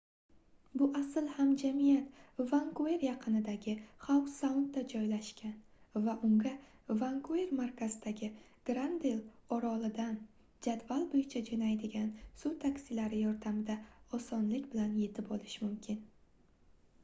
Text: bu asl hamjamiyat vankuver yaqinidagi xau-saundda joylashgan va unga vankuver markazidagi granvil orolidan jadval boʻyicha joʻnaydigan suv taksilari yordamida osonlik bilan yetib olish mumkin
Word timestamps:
bu 0.81 0.85
asl 0.99 1.25
hamjamiyat 1.33 2.39
vankuver 2.53 3.03
yaqinidagi 3.07 3.75
xau-saundda 4.05 4.83
joylashgan 4.93 5.53
va 6.07 6.15
unga 6.29 6.53
vankuver 7.03 7.53
markazidagi 7.59 8.31
granvil 8.71 9.21
orolidan 9.59 10.17
jadval 10.69 11.07
boʻyicha 11.13 11.43
joʻnaydigan 11.51 12.11
suv 12.45 12.57
taksilari 12.67 13.21
yordamida 13.29 13.77
osonlik 14.21 14.67
bilan 14.75 14.97
yetib 15.05 15.31
olish 15.39 15.61
mumkin 15.67 16.05